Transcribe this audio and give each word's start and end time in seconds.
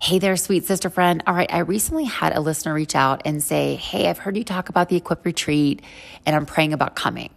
Hey 0.00 0.20
there, 0.20 0.36
sweet 0.36 0.64
sister 0.64 0.90
friend. 0.90 1.24
All 1.26 1.34
right, 1.34 1.52
I 1.52 1.58
recently 1.58 2.04
had 2.04 2.32
a 2.32 2.40
listener 2.40 2.72
reach 2.72 2.94
out 2.94 3.22
and 3.24 3.42
say, 3.42 3.74
Hey, 3.74 4.08
I've 4.08 4.18
heard 4.18 4.36
you 4.36 4.44
talk 4.44 4.68
about 4.68 4.88
the 4.88 4.94
Equip 4.94 5.24
Retreat 5.24 5.82
and 6.24 6.36
I'm 6.36 6.46
praying 6.46 6.72
about 6.72 6.94
coming. 6.94 7.30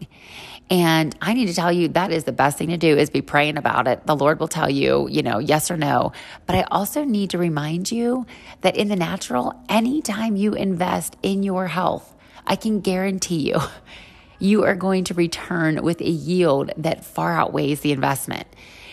And 0.69 1.16
I 1.24 1.33
need 1.33 1.47
to 1.47 1.55
tell 1.55 1.71
you 1.71 1.87
that 1.89 2.11
is 2.11 2.25
the 2.25 2.32
best 2.32 2.59
thing 2.59 2.69
to 2.69 2.77
do 2.77 2.95
is 2.95 3.09
be 3.09 3.24
praying 3.24 3.58
about 3.58 3.87
it. 3.87 4.05
The 4.05 4.16
Lord 4.16 4.39
will 4.39 4.47
tell 4.47 4.69
you, 4.69 5.09
you 5.09 5.24
know, 5.24 5.39
yes 5.39 5.71
or 5.71 5.75
no. 5.75 6.11
But 6.45 6.55
I 6.55 6.61
also 6.69 7.03
need 7.03 7.32
to 7.32 7.39
remind 7.39 7.92
you 7.92 8.27
that 8.62 8.78
in 8.78 8.89
the 8.89 8.96
natural, 8.96 9.59
anytime 9.68 10.36
you 10.36 10.54
invest 10.54 11.18
in 11.23 11.41
your 11.41 11.66
health, 11.66 12.14
I 12.46 12.57
can 12.57 12.82
guarantee 12.82 13.50
you, 13.50 13.59
you 14.39 14.66
are 14.66 14.75
going 14.75 15.05
to 15.05 15.16
return 15.16 15.82
with 15.82 16.00
a 16.00 16.09
yield 16.09 16.71
that 16.78 17.05
far 17.05 17.34
outweighs 17.34 17.80
the 17.80 17.91
investment. 17.91 18.48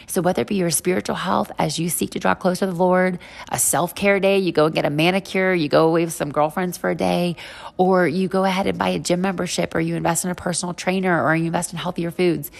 So, 0.09 0.23
whether 0.23 0.43
it 0.43 0.49
be 0.49 0.57
your 0.57 0.71
spiritual 0.71 1.17
health 1.17 1.53
as 1.59 1.79
you 1.79 1.91
seek 1.91 2.13
to 2.13 2.19
draw 2.19 2.35
closer 2.35 2.67
to 2.67 2.73
the 2.73 2.79
Lord, 2.79 3.19
a 3.51 3.59
self 3.59 3.95
care 3.95 4.19
day, 4.19 4.39
you 4.39 4.53
go 4.53 4.67
and 4.67 4.75
get 4.75 4.87
a 4.87 4.91
manicure, 4.91 5.55
you 5.55 5.69
go 5.69 5.87
away 5.87 6.05
with 6.05 6.15
some 6.15 6.33
girlfriends 6.33 6.79
for 6.79 6.91
a 6.91 6.95
day, 6.95 7.37
or 7.77 8.09
you 8.09 8.27
go 8.27 8.45
ahead 8.45 8.67
and 8.67 8.79
buy 8.79 8.89
a 8.89 8.99
gym 8.99 9.21
membership, 9.21 9.75
or 9.75 9.81
you 9.81 9.97
invest 9.97 10.25
in 10.25 10.31
a 10.31 10.35
personal 10.35 10.75
trainer, 10.75 11.23
or 11.23 11.37
you 11.37 11.45
invest 11.47 11.73
in 11.73 11.79
healthier 11.79 12.11
foods, 12.11 12.51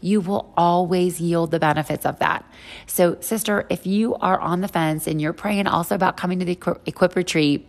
you 0.00 0.20
will 0.20 0.52
always 0.56 1.20
yield 1.20 1.52
the 1.52 1.60
benefits 1.60 2.04
of 2.04 2.18
that. 2.18 2.44
So, 2.86 3.18
sister, 3.20 3.66
if 3.70 3.86
you 3.86 4.16
are 4.16 4.38
on 4.38 4.60
the 4.60 4.68
fence 4.68 5.06
and 5.06 5.20
you're 5.20 5.32
praying 5.32 5.68
also 5.68 5.94
about 5.94 6.16
coming 6.16 6.40
to 6.40 6.44
the 6.44 6.58
Equip 6.86 7.14
Retreat, 7.14 7.68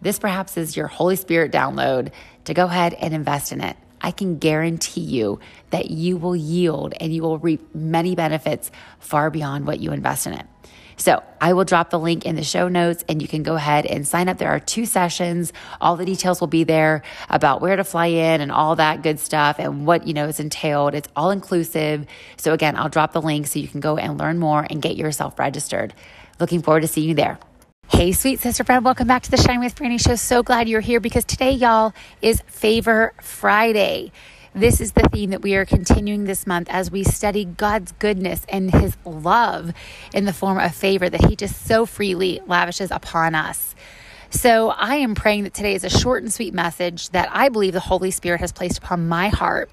this 0.00 0.18
perhaps 0.18 0.56
is 0.56 0.76
your 0.76 0.86
Holy 0.86 1.16
Spirit 1.16 1.52
download 1.52 2.12
to 2.44 2.54
go 2.54 2.66
ahead 2.66 2.94
and 2.94 3.14
invest 3.14 3.50
in 3.50 3.60
it. 3.60 3.76
I 4.00 4.10
can 4.10 4.38
guarantee 4.38 5.00
you 5.00 5.40
that 5.70 5.90
you 5.90 6.16
will 6.16 6.36
yield 6.36 6.94
and 7.00 7.14
you 7.14 7.22
will 7.22 7.38
reap 7.38 7.74
many 7.74 8.14
benefits 8.14 8.70
far 8.98 9.30
beyond 9.30 9.66
what 9.66 9.80
you 9.80 9.92
invest 9.92 10.26
in 10.26 10.34
it. 10.34 10.46
So 10.98 11.22
I 11.40 11.52
will 11.52 11.64
drop 11.64 11.90
the 11.90 11.98
link 11.98 12.26
in 12.26 12.34
the 12.34 12.42
show 12.42 12.66
notes 12.66 13.04
and 13.08 13.22
you 13.22 13.28
can 13.28 13.44
go 13.44 13.54
ahead 13.54 13.86
and 13.86 14.06
sign 14.06 14.28
up. 14.28 14.38
There 14.38 14.50
are 14.50 14.58
two 14.58 14.84
sessions. 14.84 15.52
All 15.80 15.96
the 15.96 16.04
details 16.04 16.40
will 16.40 16.48
be 16.48 16.64
there 16.64 17.02
about 17.30 17.60
where 17.60 17.76
to 17.76 17.84
fly 17.84 18.06
in 18.06 18.40
and 18.40 18.50
all 18.50 18.74
that 18.76 19.02
good 19.02 19.20
stuff 19.20 19.60
and 19.60 19.86
what, 19.86 20.08
you 20.08 20.12
know, 20.12 20.26
is 20.26 20.40
entailed. 20.40 20.96
It's 20.96 21.08
all 21.14 21.30
inclusive. 21.30 22.04
So 22.36 22.52
again, 22.52 22.76
I'll 22.76 22.88
drop 22.88 23.12
the 23.12 23.22
link 23.22 23.46
so 23.46 23.60
you 23.60 23.68
can 23.68 23.78
go 23.78 23.96
and 23.96 24.18
learn 24.18 24.38
more 24.38 24.66
and 24.68 24.82
get 24.82 24.96
yourself 24.96 25.38
registered. 25.38 25.94
Looking 26.40 26.62
forward 26.62 26.80
to 26.80 26.88
seeing 26.88 27.08
you 27.08 27.14
there. 27.14 27.38
Hey, 27.90 28.12
sweet 28.12 28.38
sister 28.38 28.64
friend, 28.64 28.84
welcome 28.84 29.08
back 29.08 29.22
to 29.22 29.30
the 29.30 29.38
Shine 29.38 29.60
with 29.60 29.74
Franny 29.74 29.98
show. 29.98 30.14
So 30.14 30.42
glad 30.42 30.68
you're 30.68 30.82
here 30.82 31.00
because 31.00 31.24
today, 31.24 31.50
y'all, 31.50 31.94
is 32.20 32.42
Favor 32.46 33.14
Friday. 33.20 34.12
This 34.54 34.80
is 34.80 34.92
the 34.92 35.08
theme 35.10 35.30
that 35.30 35.40
we 35.40 35.56
are 35.56 35.64
continuing 35.64 36.24
this 36.24 36.46
month 36.46 36.68
as 36.70 36.90
we 36.90 37.02
study 37.02 37.46
God's 37.46 37.92
goodness 37.92 38.44
and 38.50 38.70
His 38.70 38.96
love 39.06 39.72
in 40.12 40.26
the 40.26 40.34
form 40.34 40.58
of 40.58 40.74
favor 40.74 41.08
that 41.08 41.24
He 41.24 41.34
just 41.34 41.66
so 41.66 41.86
freely 41.86 42.40
lavishes 42.46 42.90
upon 42.90 43.34
us. 43.34 43.74
So, 44.30 44.68
I 44.68 44.96
am 44.96 45.14
praying 45.14 45.44
that 45.44 45.54
today 45.54 45.74
is 45.74 45.82
a 45.82 45.90
short 45.90 46.22
and 46.22 46.32
sweet 46.32 46.52
message 46.52 47.08
that 47.10 47.30
I 47.32 47.48
believe 47.48 47.72
the 47.72 47.80
Holy 47.80 48.10
Spirit 48.10 48.40
has 48.40 48.52
placed 48.52 48.78
upon 48.78 49.08
my 49.08 49.30
heart 49.30 49.70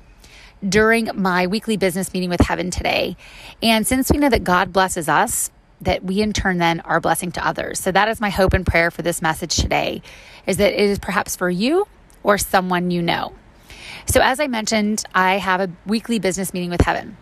during 0.67 1.09
my 1.13 1.47
weekly 1.47 1.77
business 1.77 2.13
meeting 2.13 2.29
with 2.29 2.39
heaven 2.39 2.71
today. 2.71 3.17
And 3.61 3.85
since 3.85 4.09
we 4.09 4.17
know 4.17 4.29
that 4.29 4.43
God 4.45 4.71
blesses 4.71 5.09
us, 5.09 5.51
that 5.81 6.03
we 6.03 6.21
in 6.21 6.33
turn 6.33 6.57
then 6.57 6.79
are 6.81 6.99
blessing 6.99 7.31
to 7.33 7.45
others. 7.45 7.79
So 7.79 7.91
that 7.91 8.07
is 8.07 8.21
my 8.21 8.29
hope 8.29 8.53
and 8.53 8.65
prayer 8.65 8.91
for 8.91 9.01
this 9.01 9.21
message 9.21 9.55
today 9.55 10.01
is 10.47 10.57
that 10.57 10.73
it 10.73 10.79
is 10.79 10.99
perhaps 10.99 11.35
for 11.35 11.49
you 11.49 11.87
or 12.23 12.37
someone 12.37 12.91
you 12.91 13.01
know. 13.01 13.33
So 14.07 14.21
as 14.21 14.39
I 14.39 14.47
mentioned, 14.47 15.03
I 15.13 15.37
have 15.37 15.61
a 15.61 15.69
weekly 15.85 16.19
business 16.19 16.53
meeting 16.53 16.69
with 16.69 16.81
heaven. 16.81 17.17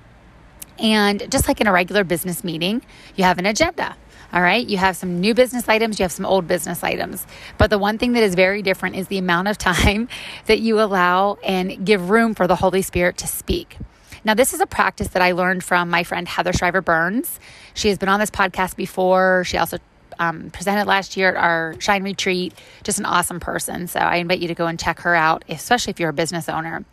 And 0.79 1.31
just 1.31 1.47
like 1.47 1.61
in 1.61 1.67
a 1.67 1.71
regular 1.71 2.03
business 2.03 2.43
meeting, 2.43 2.81
you 3.15 3.23
have 3.23 3.37
an 3.37 3.45
agenda. 3.45 3.95
All 4.33 4.41
right. 4.41 4.65
You 4.65 4.77
have 4.77 4.97
some 4.97 5.21
new 5.21 5.35
business 5.35 5.69
items, 5.69 5.99
you 5.99 6.03
have 6.03 6.11
some 6.11 6.25
old 6.25 6.47
business 6.47 6.83
items. 6.83 7.27
But 7.59 7.69
the 7.69 7.77
one 7.77 7.99
thing 7.99 8.13
that 8.13 8.23
is 8.23 8.33
very 8.33 8.63
different 8.63 8.95
is 8.95 9.07
the 9.07 9.19
amount 9.19 9.47
of 9.47 9.57
time 9.59 10.09
that 10.47 10.59
you 10.59 10.81
allow 10.81 11.37
and 11.43 11.85
give 11.85 12.09
room 12.09 12.33
for 12.33 12.47
the 12.47 12.55
Holy 12.55 12.81
Spirit 12.81 13.17
to 13.17 13.27
speak. 13.27 13.77
Now, 14.25 14.33
this 14.33 14.53
is 14.53 14.61
a 14.61 14.65
practice 14.65 15.09
that 15.09 15.21
I 15.21 15.33
learned 15.33 15.63
from 15.63 15.89
my 15.89 16.03
friend 16.03 16.27
Heather 16.27 16.53
Shriver 16.53 16.81
Burns. 16.81 17.39
She 17.73 17.89
has 17.89 17.97
been 17.97 18.09
on 18.09 18.19
this 18.19 18.31
podcast 18.31 18.75
before. 18.75 19.43
She 19.45 19.57
also 19.57 19.79
um, 20.17 20.49
presented 20.51 20.87
last 20.87 21.17
year 21.17 21.29
at 21.29 21.35
our 21.35 21.75
Shine 21.79 22.03
Retreat. 22.03 22.53
Just 22.83 22.99
an 22.99 23.05
awesome 23.05 23.39
person. 23.39 23.87
So 23.87 23.99
I 23.99 24.17
invite 24.17 24.39
you 24.39 24.47
to 24.47 24.55
go 24.55 24.67
and 24.67 24.79
check 24.79 25.01
her 25.01 25.13
out, 25.15 25.43
especially 25.49 25.91
if 25.91 25.99
you're 25.99 26.09
a 26.09 26.13
business 26.13 26.47
owner. 26.47 26.85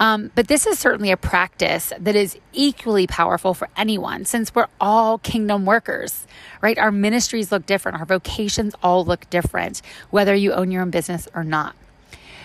Um, 0.00 0.30
but 0.34 0.46
this 0.46 0.66
is 0.66 0.78
certainly 0.78 1.10
a 1.10 1.16
practice 1.16 1.92
that 1.98 2.14
is 2.14 2.38
equally 2.52 3.06
powerful 3.06 3.52
for 3.52 3.68
anyone 3.76 4.24
since 4.24 4.54
we're 4.54 4.68
all 4.80 5.18
kingdom 5.18 5.66
workers, 5.66 6.26
right? 6.60 6.78
Our 6.78 6.92
ministries 6.92 7.50
look 7.50 7.66
different, 7.66 7.98
our 7.98 8.06
vocations 8.06 8.74
all 8.82 9.04
look 9.04 9.28
different, 9.28 9.82
whether 10.10 10.34
you 10.36 10.52
own 10.52 10.70
your 10.70 10.82
own 10.82 10.90
business 10.90 11.26
or 11.34 11.42
not. 11.42 11.74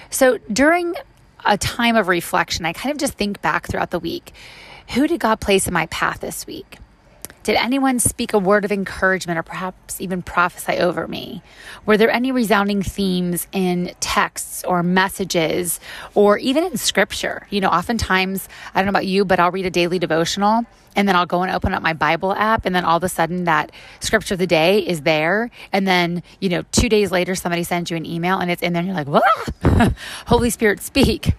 So 0.09 0.40
during 0.52 0.96
a 1.46 1.58
time 1.58 1.96
of 1.96 2.08
reflection. 2.08 2.66
I 2.66 2.74
kind 2.74 2.92
of 2.92 3.00
just 3.00 3.14
think 3.14 3.42
back 3.42 3.68
throughout 3.68 3.92
the 3.92 4.00
week. 4.00 4.34
Who 4.94 5.08
did 5.08 5.20
God 5.20 5.40
place 5.40 5.68
in 5.68 5.74
my 5.74 5.88
path 5.88 6.20
this 6.22 6.46
week? 6.48 6.78
Did 7.44 7.58
anyone 7.58 8.00
speak 8.00 8.31
a 8.31 8.40
word 8.40 8.64
of 8.64 8.72
encouragement 8.72 9.38
or 9.38 9.44
perhaps 9.44 10.00
even 10.00 10.22
prophesy 10.22 10.78
over 10.78 11.09
me? 11.09 11.42
Were 11.86 11.98
there 11.98 12.09
any 12.09 12.31
resounding 12.31 12.81
themes 12.81 13.48
in 13.52 13.94
texts 14.00 14.64
or 14.64 14.81
messages 14.81 15.82
or 16.16 16.38
even 16.38 16.64
in 16.64 16.78
scripture? 16.78 17.46
You 17.50 17.59
know, 17.59 17.68
oftentimes, 17.68 18.48
I 18.74 18.80
don't 18.80 18.86
know 18.86 18.92
about 18.92 19.08
you, 19.08 19.26
but 19.26 19.42
I'll 19.42 19.52
read 19.52 19.66
a 19.66 19.70
daily 19.70 20.00
devotional 20.00 20.66
and 20.96 21.06
then 21.06 21.18
I'll 21.18 21.26
go 21.26 21.42
and 21.42 21.52
open 21.52 21.74
up 21.74 21.84
my 21.84 21.92
Bible 21.92 22.32
app 22.32 22.66
and 22.66 22.74
then 22.74 22.86
all 22.86 22.96
of 22.96 23.03
a 23.03 23.09
sudden 23.09 23.44
that 23.44 23.74
scripture 24.00 24.36
of 24.36 24.40
the 24.40 24.48
day 24.48 24.80
is 24.80 25.02
there. 25.02 25.52
And 25.74 25.86
then, 25.86 26.24
you 26.40 26.48
know, 26.48 26.64
two 26.72 26.88
days 26.88 27.12
later, 27.12 27.36
somebody 27.36 27.64
sends 27.64 27.92
you 27.92 27.98
an 27.98 28.06
email 28.06 28.40
and 28.40 28.52
it's 28.52 28.62
in 28.62 28.72
there 28.72 28.80
and 28.80 28.88
you're 28.88 28.96
like, 28.96 29.08
"What? 29.08 29.94
Holy 30.28 30.50
Spirit, 30.50 30.82
speak. 30.82 31.34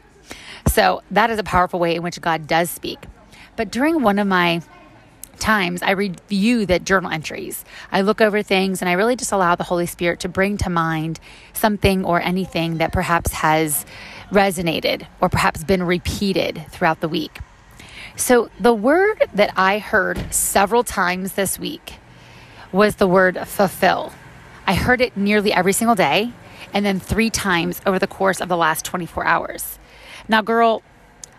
So 0.69 1.03
that 1.11 1.31
is 1.31 1.39
a 1.39 1.45
powerful 1.45 1.81
way 1.81 1.95
in 1.95 2.03
which 2.03 2.21
God 2.21 2.47
does 2.47 2.69
speak. 2.69 3.07
But 3.57 3.71
during 3.71 4.03
one 4.03 4.19
of 4.19 4.27
my 4.27 4.61
times 5.39 5.83
I 5.83 5.93
review 5.93 6.67
the 6.67 6.79
journal 6.79 7.11
entries. 7.11 7.65
I 7.93 8.01
look 8.01 8.21
over 8.21 8.43
things 8.43 8.83
and 8.83 8.89
I 8.89 8.93
really 8.93 9.17
just 9.17 9.33
allow 9.33 9.55
the 9.55 9.65
Holy 9.65 9.87
Spirit 9.87 10.21
to 10.21 10.29
bring 10.29 10.57
to 10.59 10.71
mind 10.71 11.21
something 11.53 12.05
or 12.05 12.21
anything 12.21 12.79
that 12.79 12.93
perhaps 12.93 13.33
has 13.33 13.85
resonated 14.31 15.07
or 15.21 15.29
perhaps 15.29 15.65
been 15.65 15.83
repeated 15.83 16.65
throughout 16.71 17.01
the 17.01 17.09
week. 17.09 17.39
So, 18.17 18.49
the 18.61 18.73
word 18.73 19.25
that 19.35 19.53
I 19.57 19.79
heard 19.79 20.33
several 20.33 20.85
times 20.85 21.33
this 21.33 21.59
week 21.59 21.95
was 22.71 22.97
the 22.97 23.09
word 23.09 23.39
fulfill. 23.47 24.13
I 24.67 24.75
heard 24.75 25.01
it 25.01 25.17
nearly 25.17 25.53
every 25.53 25.73
single 25.73 25.97
day 25.97 26.33
and 26.73 26.85
then 26.85 27.01
three 27.01 27.31
times 27.31 27.81
over 27.87 27.99
the 27.99 28.07
course 28.07 28.41
of 28.41 28.49
the 28.49 28.57
last 28.57 28.85
24 28.85 29.25
hours. 29.25 29.79
Now, 30.29 30.43
girl, 30.43 30.83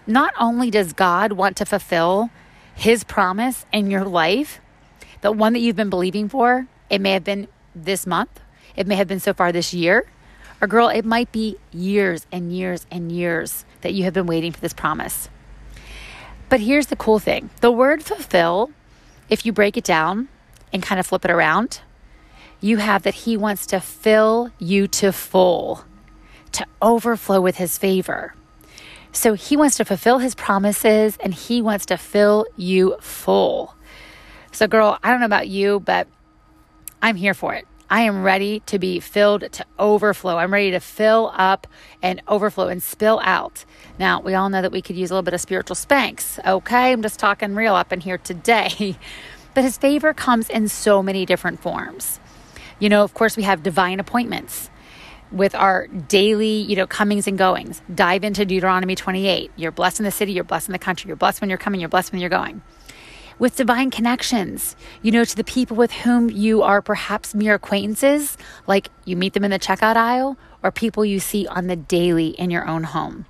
not 0.07 0.33
only 0.39 0.69
does 0.69 0.93
God 0.93 1.33
want 1.33 1.57
to 1.57 1.65
fulfill 1.65 2.29
his 2.75 3.03
promise 3.03 3.65
in 3.71 3.89
your 3.89 4.03
life, 4.03 4.59
the 5.21 5.31
one 5.31 5.53
that 5.53 5.59
you've 5.59 5.75
been 5.75 5.89
believing 5.89 6.29
for, 6.29 6.67
it 6.89 7.01
may 7.01 7.13
have 7.13 7.23
been 7.23 7.47
this 7.73 8.05
month, 8.05 8.39
it 8.75 8.85
may 8.85 8.95
have 8.95 9.07
been 9.07 9.19
so 9.19 9.33
far 9.33 9.51
this 9.51 9.73
year, 9.73 10.05
or 10.61 10.67
girl, 10.67 10.89
it 10.89 11.05
might 11.05 11.31
be 11.31 11.57
years 11.71 12.25
and 12.31 12.53
years 12.53 12.85
and 12.91 13.11
years 13.11 13.65
that 13.81 13.93
you 13.93 14.03
have 14.03 14.13
been 14.13 14.27
waiting 14.27 14.51
for 14.51 14.59
this 14.59 14.73
promise. 14.73 15.29
But 16.49 16.59
here's 16.59 16.87
the 16.87 16.95
cool 16.95 17.19
thing 17.19 17.49
the 17.61 17.71
word 17.71 18.03
fulfill, 18.03 18.71
if 19.29 19.45
you 19.45 19.51
break 19.51 19.77
it 19.77 19.83
down 19.83 20.27
and 20.71 20.83
kind 20.83 20.99
of 20.99 21.07
flip 21.07 21.25
it 21.25 21.31
around, 21.31 21.81
you 22.61 22.77
have 22.77 23.03
that 23.03 23.15
He 23.15 23.37
wants 23.37 23.65
to 23.67 23.79
fill 23.79 24.51
you 24.59 24.87
to 24.89 25.11
full, 25.11 25.85
to 26.51 26.65
overflow 26.81 27.41
with 27.41 27.57
His 27.57 27.77
favor. 27.77 28.35
So 29.15 29.33
he 29.33 29.55
wants 29.55 29.77
to 29.77 29.85
fulfill 29.85 30.19
his 30.19 30.35
promises 30.35 31.17
and 31.21 31.33
he 31.33 31.61
wants 31.61 31.85
to 31.85 31.97
fill 31.97 32.45
you 32.57 32.97
full. 32.99 33.73
So, 34.51 34.67
girl, 34.67 34.99
I 35.01 35.09
don't 35.09 35.21
know 35.21 35.25
about 35.25 35.47
you, 35.47 35.79
but 35.79 36.07
I'm 37.01 37.15
here 37.15 37.33
for 37.33 37.53
it. 37.53 37.65
I 37.89 38.01
am 38.01 38.23
ready 38.23 38.59
to 38.65 38.77
be 38.77 38.99
filled 38.99 39.49
to 39.53 39.65
overflow. 39.79 40.37
I'm 40.37 40.51
ready 40.51 40.71
to 40.71 40.81
fill 40.81 41.31
up 41.33 41.65
and 42.01 42.21
overflow 42.27 42.67
and 42.67 42.83
spill 42.83 43.21
out. 43.23 43.63
Now, 43.97 44.19
we 44.19 44.33
all 44.33 44.49
know 44.49 44.61
that 44.61 44.73
we 44.73 44.81
could 44.81 44.97
use 44.97 45.11
a 45.11 45.13
little 45.13 45.23
bit 45.23 45.33
of 45.33 45.39
spiritual 45.39 45.77
Spanx. 45.77 46.45
Okay, 46.45 46.91
I'm 46.91 47.01
just 47.01 47.17
talking 47.17 47.55
real 47.55 47.73
up 47.73 47.93
in 47.93 48.01
here 48.01 48.17
today. 48.17 48.97
But 49.53 49.63
his 49.63 49.77
favor 49.77 50.13
comes 50.13 50.49
in 50.49 50.67
so 50.67 51.01
many 51.01 51.25
different 51.25 51.61
forms. 51.61 52.19
You 52.77 52.89
know, 52.89 53.05
of 53.05 53.13
course, 53.13 53.37
we 53.37 53.43
have 53.43 53.63
divine 53.63 54.01
appointments 54.01 54.69
with 55.35 55.53
our 55.53 55.87
daily, 55.87 56.61
you 56.61 56.77
know, 56.77 56.87
comings 56.87 57.27
and 57.27 57.37
goings. 57.37 57.81
Dive 57.93 58.23
into 58.23 58.45
Deuteronomy 58.45 58.95
28. 58.95 59.51
You're 59.57 59.71
blessed 59.71 59.99
in 59.99 60.05
the 60.05 60.11
city, 60.11 60.31
you're 60.31 60.45
blessed 60.45 60.69
in 60.69 60.73
the 60.73 60.79
country, 60.79 61.09
you're 61.09 61.17
blessed 61.17 61.41
when 61.41 61.49
you're 61.49 61.59
coming, 61.59 61.81
you're 61.81 61.89
blessed 61.89 62.13
when 62.13 62.21
you're 62.21 62.29
going. 62.29 62.61
With 63.37 63.57
divine 63.57 63.91
connections, 63.91 64.77
you 65.01 65.11
know, 65.11 65.25
to 65.25 65.35
the 65.35 65.43
people 65.43 65.75
with 65.75 65.91
whom 65.91 66.29
you 66.29 66.61
are 66.63 66.81
perhaps 66.81 67.35
mere 67.35 67.55
acquaintances, 67.55 68.37
like 68.65 68.89
you 69.03 69.17
meet 69.17 69.33
them 69.33 69.43
in 69.43 69.51
the 69.51 69.59
checkout 69.59 69.97
aisle, 69.97 70.37
or 70.63 70.71
people 70.71 71.03
you 71.03 71.19
see 71.19 71.45
on 71.45 71.67
the 71.67 71.75
daily 71.75 72.29
in 72.29 72.49
your 72.49 72.65
own 72.65 72.83
home. 72.83 73.25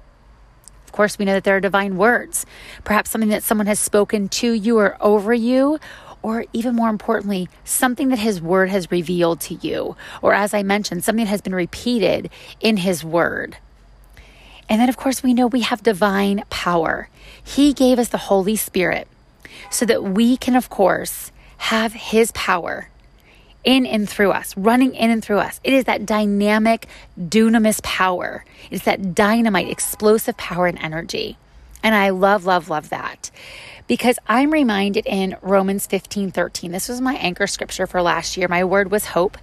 Of 0.86 0.92
course, 0.92 1.18
we 1.18 1.26
know 1.26 1.34
that 1.34 1.44
there 1.44 1.58
are 1.58 1.60
divine 1.60 1.98
words, 1.98 2.46
perhaps 2.84 3.10
something 3.10 3.32
that 3.32 3.42
someone 3.42 3.66
has 3.66 3.80
spoken 3.80 4.30
to 4.30 4.54
you 4.54 4.78
or 4.78 4.96
over 5.02 5.34
you, 5.34 5.80
or 6.26 6.44
even 6.54 6.74
more 6.74 6.90
importantly, 6.90 7.48
something 7.64 8.08
that 8.08 8.18
His 8.18 8.42
Word 8.42 8.70
has 8.70 8.90
revealed 8.90 9.40
to 9.42 9.54
you, 9.54 9.96
or 10.24 10.34
as 10.34 10.56
I 10.56 10.64
mentioned, 10.64 11.04
something 11.04 11.26
that 11.26 11.30
has 11.30 11.42
been 11.42 11.54
repeated 11.54 12.32
in 12.60 12.78
His 12.78 13.04
Word. 13.04 13.58
And 14.68 14.82
then, 14.82 14.90
of 14.90 14.98
course, 14.98 15.22
we 15.22 15.36
know 15.36 15.46
we 15.46 15.62
have 15.62 15.84
divine 15.84 16.44
power. 16.50 17.10
He 17.44 17.74
gave 17.74 18.00
us 18.00 18.10
the 18.10 18.18
Holy 18.18 18.56
Spirit 18.56 19.08
so 19.70 19.86
that 19.86 20.04
we 20.04 20.36
can, 20.36 20.56
of 20.56 20.68
course, 20.68 21.32
have 21.58 21.94
His 21.94 22.32
power 22.32 22.90
in 23.64 23.86
and 23.86 24.10
through 24.10 24.32
us, 24.32 24.58
running 24.58 24.96
in 24.96 25.12
and 25.12 25.24
through 25.24 25.38
us. 25.38 25.60
It 25.64 25.74
is 25.74 25.84
that 25.84 26.08
dynamic, 26.08 26.88
dunamis 27.20 27.84
power. 27.84 28.44
It's 28.72 28.86
that 28.86 29.14
dynamite, 29.14 29.70
explosive 29.70 30.38
power 30.38 30.66
and 30.66 30.80
energy. 30.80 31.38
And 31.86 31.94
I 31.94 32.10
love, 32.10 32.48
love, 32.48 32.68
love 32.68 32.90
that 32.90 33.30
because 33.86 34.18
I'm 34.28 34.50
reminded 34.50 35.06
in 35.06 35.38
Romans 35.44 35.86
15 35.86 36.32
13. 36.32 36.72
This 36.72 36.90
was 36.90 37.00
my 37.00 37.14
anchor 37.14 37.46
scripture 37.46 37.86
for 37.86 38.02
last 38.02 38.38
year. 38.38 38.48
My 38.48 38.64
word 38.64 38.90
was 38.90 39.06
hope. 39.06 39.38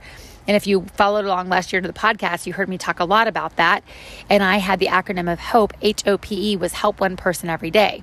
And 0.48 0.56
if 0.56 0.66
you 0.66 0.86
followed 0.96 1.24
along 1.24 1.50
last 1.50 1.72
year 1.72 1.80
to 1.80 1.86
the 1.86 1.94
podcast, 1.94 2.44
you 2.44 2.52
heard 2.52 2.68
me 2.68 2.78
talk 2.78 2.98
a 2.98 3.04
lot 3.04 3.28
about 3.28 3.54
that. 3.58 3.84
And 4.28 4.42
I 4.42 4.56
had 4.56 4.80
the 4.80 4.88
acronym 4.88 5.32
of 5.32 5.38
HOPE, 5.38 5.72
H 5.82 6.04
O 6.04 6.18
P 6.18 6.50
E, 6.50 6.56
was 6.56 6.72
help 6.72 6.98
one 6.98 7.16
person 7.16 7.48
every 7.48 7.70
day. 7.70 8.02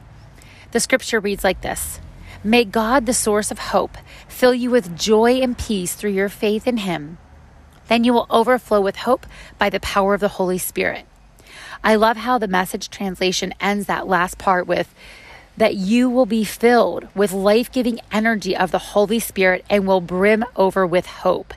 The 0.71 0.80
scripture 0.80 1.19
reads 1.19 1.44
like 1.44 1.59
this 1.59 2.00
May 2.41 2.63
God, 2.63 3.07
the 3.07 3.13
source 3.13 3.51
of 3.51 3.59
hope, 3.59 3.97
fill 4.30 4.53
you 4.53 4.69
with 4.69 4.97
joy 4.97 5.41
and 5.41 5.57
peace 5.57 5.95
through 5.95 6.12
your 6.12 6.30
faith 6.30 6.65
in 6.65 6.77
Him. 6.77 7.18
Then 7.89 8.06
you 8.06 8.13
will 8.13 8.27
overflow 8.30 8.80
with 8.80 8.95
hope 8.95 9.25
by 9.57 9.69
the 9.69 9.81
power 9.81 10.13
of 10.13 10.21
the 10.21 10.30
Holy 10.30 10.59
Spirit. 10.59 11.09
I 11.84 11.96
love 11.96 12.18
how 12.18 12.38
the 12.38 12.48
message 12.48 12.90
translation 12.90 13.54
ends 13.60 13.88
that 13.88 14.08
last 14.08 14.38
part 14.38 14.68
with 14.68 14.94
that 15.58 15.76
you 15.76 16.10
will 16.10 16.26
be 16.26 16.44
filled 16.44 17.08
with 17.14 17.34
life 17.34 17.72
giving 17.72 18.00
energy 18.12 18.56
of 18.56 18.72
the 18.72 18.80
Holy 18.80 19.20
Spirit 19.20 19.66
and 19.70 19.86
will 19.86 20.02
brim 20.02 20.46
over 20.56 20.88
with 20.88 21.06
hope. 21.06 21.54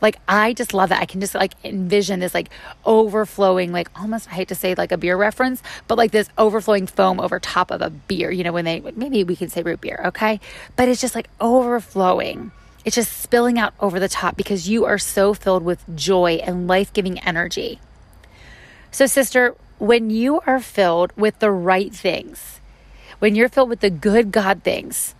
Like, 0.00 0.18
I 0.28 0.52
just 0.52 0.74
love 0.74 0.90
that. 0.90 1.00
I 1.00 1.06
can 1.06 1.20
just 1.20 1.34
like 1.34 1.54
envision 1.64 2.20
this 2.20 2.34
like 2.34 2.50
overflowing, 2.84 3.72
like 3.72 3.88
almost, 3.98 4.28
I 4.28 4.34
hate 4.34 4.48
to 4.48 4.54
say 4.54 4.74
like 4.74 4.92
a 4.92 4.98
beer 4.98 5.16
reference, 5.16 5.62
but 5.88 5.96
like 5.96 6.10
this 6.10 6.28
overflowing 6.36 6.86
foam 6.86 7.20
over 7.20 7.40
top 7.40 7.70
of 7.70 7.80
a 7.80 7.90
beer, 7.90 8.30
you 8.30 8.44
know, 8.44 8.52
when 8.52 8.64
they, 8.64 8.80
maybe 8.80 9.24
we 9.24 9.36
can 9.36 9.48
say 9.48 9.62
root 9.62 9.80
beer, 9.80 10.02
okay? 10.06 10.40
But 10.76 10.88
it's 10.88 11.00
just 11.00 11.14
like 11.14 11.28
overflowing. 11.40 12.50
It's 12.84 12.96
just 12.96 13.18
spilling 13.22 13.58
out 13.58 13.72
over 13.80 13.98
the 13.98 14.08
top 14.08 14.36
because 14.36 14.68
you 14.68 14.84
are 14.84 14.98
so 14.98 15.32
filled 15.32 15.62
with 15.62 15.82
joy 15.96 16.34
and 16.34 16.66
life 16.66 16.92
giving 16.92 17.18
energy. 17.20 17.80
So, 18.94 19.06
sister, 19.06 19.56
when 19.80 20.10
you 20.10 20.38
are 20.46 20.60
filled 20.60 21.12
with 21.16 21.40
the 21.40 21.50
right 21.50 21.92
things, 21.92 22.60
when 23.18 23.34
you're 23.34 23.48
filled 23.48 23.70
with 23.70 23.80
the 23.80 23.90
good 23.90 24.30
God 24.30 24.62
things, 24.62 25.16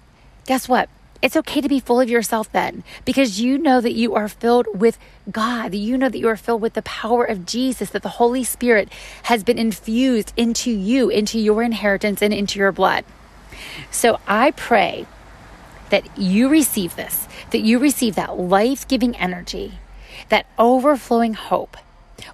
guess 0.47 0.69
what? 0.69 0.88
It's 1.21 1.37
okay 1.38 1.61
to 1.61 1.69
be 1.69 1.81
full 1.81 1.99
of 1.99 2.09
yourself 2.09 2.53
then 2.53 2.85
because 3.05 3.41
you 3.41 3.59
know 3.59 3.81
that 3.81 3.94
you 3.94 4.15
are 4.15 4.29
filled 4.29 4.69
with 4.73 4.97
God. 5.29 5.75
You 5.75 5.99
know 5.99 6.09
that 6.09 6.21
you 6.21 6.29
are 6.29 6.37
filled 6.37 6.62
with 6.62 6.75
the 6.75 6.82
power 6.82 7.25
of 7.25 7.47
Jesus, 7.47 7.91
that 7.91 8.05
the 8.05 8.21
Holy 8.21 8.44
Spirit 8.44 8.93
has 9.25 9.43
been 9.43 9.59
infused 9.59 10.32
into 10.37 10.71
you, 10.71 11.09
into 11.09 11.41
your 11.41 11.61
inheritance, 11.61 12.23
and 12.23 12.32
into 12.32 12.61
your 12.61 12.71
blood. 12.71 13.05
So 13.91 14.21
I 14.29 14.53
pray 14.53 15.05
that 15.91 16.17
you 16.17 16.49
receive 16.49 16.94
this, 16.94 17.26
that 17.50 17.62
you 17.62 17.81
receive 17.81 18.15
that 18.15 18.38
life 18.38 18.87
giving 18.87 19.17
energy, 19.17 19.81
that 20.29 20.47
overflowing 20.61 21.35
hope 21.35 21.76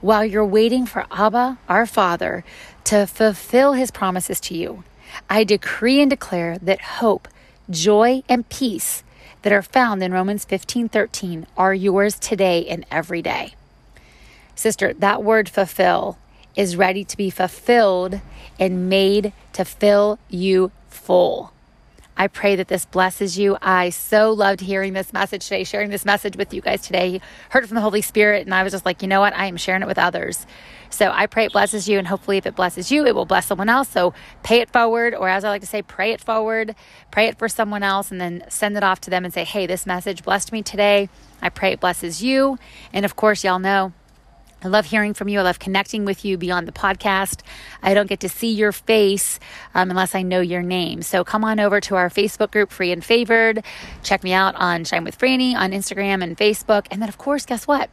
while 0.01 0.25
you're 0.25 0.45
waiting 0.45 0.87
for 0.87 1.07
Abba, 1.11 1.59
our 1.69 1.87
Father, 1.87 2.45
to 2.85 3.07
fulfill 3.07 3.75
his 3.75 3.91
promises 3.91 4.41
to 4.41 4.55
you. 4.55 4.85
I 5.29 5.45
decree 5.45 6.01
and 6.01 6.11
declare 6.11 6.59
that 6.59 6.81
hope 6.81 7.29
joy, 7.71 8.23
and 8.29 8.49
peace 8.49 9.03
that 9.43 9.53
are 9.53 9.63
found 9.63 10.03
in 10.03 10.13
Romans 10.13 10.45
15 10.45 10.89
13 10.89 11.47
are 11.57 11.75
yours 11.75 12.19
today 12.19 12.67
and 12.67 12.85
every 12.91 13.23
day. 13.23 13.55
Sister, 14.55 14.93
that 14.95 15.23
word 15.23 15.49
fulfill 15.49 16.19
is 16.57 16.77
ready 16.77 17.05
to 17.05 17.17
be 17.17 17.31
fulfilled 17.31 18.21
and 18.59 18.89
made 18.89 19.33
to 19.53 19.65
fill 19.65 20.19
you 20.29 20.71
full. 20.89 21.53
I 22.20 22.26
pray 22.26 22.56
that 22.56 22.69
this 22.69 22.84
blesses 22.84 23.38
you. 23.38 23.56
I 23.62 23.88
so 23.88 24.32
loved 24.32 24.61
hearing 24.61 24.93
this 24.93 25.11
message 25.11 25.44
today, 25.44 25.64
sharing 25.64 25.88
this 25.88 26.05
message 26.05 26.37
with 26.37 26.52
you 26.52 26.61
guys 26.61 26.82
today. 26.82 27.22
Heard 27.49 27.67
from 27.67 27.76
the 27.76 27.81
Holy 27.81 28.02
Spirit, 28.02 28.44
and 28.44 28.55
I 28.55 28.62
was 28.62 28.75
just 28.75 28.84
like, 28.84 29.00
you 29.00 29.08
know 29.08 29.20
what? 29.20 29.34
I 29.34 29.46
am 29.46 29.56
sharing 29.56 29.81
it 29.81 29.88
with 29.88 29.96
others. 29.96 30.44
So 30.90 31.11
I 31.11 31.25
pray 31.28 31.46
it 31.46 31.52
blesses 31.52 31.88
you, 31.88 31.96
and 31.96 32.06
hopefully, 32.06 32.37
if 32.37 32.44
it 32.44 32.55
blesses 32.55 32.93
you, 32.93 33.06
it 33.06 33.14
will 33.14 33.25
bless 33.25 33.46
someone 33.46 33.70
else. 33.70 33.88
So 33.88 34.12
pay 34.43 34.61
it 34.61 34.69
forward, 34.69 35.14
or 35.14 35.31
as 35.31 35.44
I 35.44 35.49
like 35.49 35.62
to 35.62 35.67
say, 35.67 35.81
pray 35.81 36.12
it 36.12 36.20
forward, 36.20 36.75
pray 37.11 37.28
it 37.28 37.38
for 37.38 37.49
someone 37.49 37.82
else, 37.82 38.11
and 38.11 38.20
then 38.20 38.44
send 38.50 38.76
it 38.76 38.84
off 38.84 39.00
to 39.00 39.11
them 39.11 39.25
and 39.25 39.32
say, 39.32 39.44
hey, 39.44 39.64
this 39.64 39.87
message 39.87 40.22
blessed 40.22 40.52
me 40.52 40.62
today. 40.62 41.08
I 41.40 41.49
pray 41.49 41.72
it 41.72 41.81
blesses 41.81 42.22
you. 42.22 42.58
And 42.93 43.06
of 43.06 43.17
course, 43.17 43.44
y'all 43.44 43.58
know 43.58 43.94
I 44.62 44.69
love 44.69 44.87
hearing 44.87 45.15
from 45.15 45.29
you. 45.29 45.39
I 45.39 45.43
love 45.43 45.59
connecting 45.59 46.05
with 46.05 46.25
you 46.25 46.37
beyond 46.37 46.69
the 46.69 46.73
podcast. 46.73 47.41
I 47.83 47.95
don't 47.95 48.09
get 48.09 48.21
to 48.21 48.29
see 48.29 48.53
your 48.53 48.73
face 48.73 49.39
um, 49.75 49.91
unless 49.91 50.15
I 50.15 50.23
know 50.23 50.41
your 50.41 50.62
name. 50.62 51.03
So 51.03 51.25
come 51.25 51.45
on 51.45 51.61
over 51.61 51.81
to 51.83 51.97
our 51.97 52.11
Facebook 52.11 52.51
group, 52.51 52.71
Free 52.71 52.93
and 52.93 53.05
Favored. 53.05 53.65
Check 54.03 54.23
me 54.23 54.33
out 54.33 54.55
on 54.57 54.85
Shine 54.85 55.05
with 55.05 55.19
Franny 55.19 55.55
on 55.55 55.73
Instagram 55.73 56.23
and 56.23 56.37
Facebook. 56.37 56.87
And 56.91 57.01
then, 57.01 57.09
of 57.09 57.19
course, 57.19 57.47
guess 57.47 57.67
what? 57.67 57.91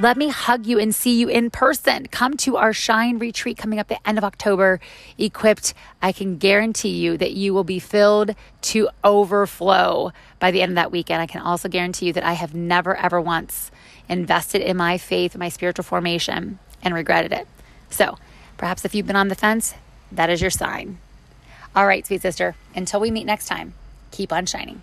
Let 0.00 0.16
me 0.16 0.30
hug 0.30 0.64
you 0.64 0.78
and 0.78 0.94
see 0.94 1.20
you 1.20 1.28
in 1.28 1.50
person. 1.50 2.06
Come 2.06 2.38
to 2.38 2.56
our 2.56 2.72
Shine 2.72 3.18
retreat 3.18 3.58
coming 3.58 3.78
up 3.78 3.88
the 3.88 4.08
end 4.08 4.16
of 4.16 4.24
October, 4.24 4.80
equipped. 5.18 5.74
I 6.00 6.10
can 6.10 6.38
guarantee 6.38 6.88
you 6.88 7.18
that 7.18 7.32
you 7.32 7.52
will 7.52 7.64
be 7.64 7.78
filled 7.78 8.34
to 8.62 8.88
overflow 9.04 10.12
by 10.38 10.52
the 10.52 10.62
end 10.62 10.70
of 10.70 10.76
that 10.76 10.90
weekend. 10.90 11.20
I 11.20 11.26
can 11.26 11.42
also 11.42 11.68
guarantee 11.68 12.06
you 12.06 12.12
that 12.14 12.24
I 12.24 12.32
have 12.32 12.54
never, 12.54 12.96
ever 12.96 13.20
once 13.20 13.70
invested 14.08 14.62
in 14.62 14.78
my 14.78 14.96
faith, 14.96 15.36
my 15.36 15.50
spiritual 15.50 15.84
formation, 15.84 16.60
and 16.82 16.94
regretted 16.94 17.34
it. 17.34 17.46
So 17.90 18.16
perhaps 18.56 18.86
if 18.86 18.94
you've 18.94 19.06
been 19.06 19.16
on 19.16 19.28
the 19.28 19.34
fence, 19.34 19.74
that 20.10 20.30
is 20.30 20.40
your 20.40 20.48
sign. 20.48 20.96
All 21.76 21.86
right, 21.86 22.06
sweet 22.06 22.22
sister, 22.22 22.56
until 22.74 23.00
we 23.00 23.10
meet 23.10 23.26
next 23.26 23.48
time, 23.48 23.74
keep 24.12 24.32
on 24.32 24.46
shining. 24.46 24.80